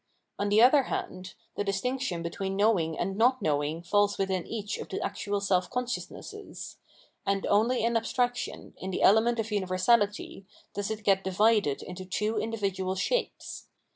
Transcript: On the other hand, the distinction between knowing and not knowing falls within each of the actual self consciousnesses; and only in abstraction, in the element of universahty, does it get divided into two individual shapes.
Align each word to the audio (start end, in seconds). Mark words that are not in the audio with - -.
On 0.39 0.49
the 0.49 0.63
other 0.63 0.85
hand, 0.89 1.35
the 1.55 1.63
distinction 1.63 2.23
between 2.23 2.55
knowing 2.55 2.97
and 2.97 3.15
not 3.15 3.39
knowing 3.39 3.83
falls 3.83 4.17
within 4.17 4.47
each 4.47 4.79
of 4.79 4.89
the 4.89 4.99
actual 4.99 5.39
self 5.39 5.69
consciousnesses; 5.69 6.77
and 7.23 7.45
only 7.45 7.83
in 7.83 7.95
abstraction, 7.95 8.73
in 8.79 8.89
the 8.89 9.03
element 9.03 9.37
of 9.37 9.49
universahty, 9.49 10.45
does 10.73 10.89
it 10.89 11.03
get 11.03 11.23
divided 11.23 11.83
into 11.83 12.03
two 12.03 12.39
individual 12.39 12.95
shapes. 12.95 13.67